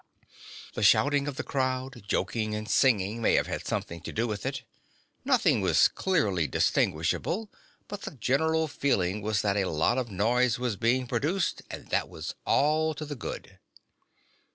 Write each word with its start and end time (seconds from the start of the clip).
The 0.73 0.81
shouting 0.81 1.27
of 1.27 1.35
the 1.35 1.43
crowd, 1.43 2.01
joking 2.07 2.55
and 2.55 2.67
singing, 2.67 3.21
may 3.21 3.35
have 3.35 3.45
had 3.45 3.67
something 3.67 4.01
to 4.01 4.11
do 4.11 4.25
with 4.25 4.47
it; 4.47 4.63
nothing 5.23 5.61
was 5.61 5.87
clearly 5.87 6.47
distinguishable, 6.47 7.51
but 7.87 8.01
the 8.01 8.15
general 8.15 8.67
feeling 8.67 9.21
was 9.21 9.43
that 9.43 9.57
a 9.57 9.65
lot 9.69 9.99
of 9.99 10.09
noise 10.09 10.57
was 10.57 10.75
being 10.75 11.05
produced, 11.05 11.61
and 11.69 11.89
that 11.89 12.09
was 12.09 12.33
all 12.47 12.95
to 12.95 13.05
the 13.05 13.15
good. 13.15 13.59